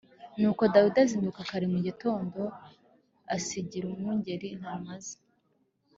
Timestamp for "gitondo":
1.87-2.39